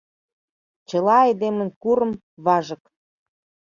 [0.87, 2.11] Чыла айдемын курым—
[2.45, 2.83] важык.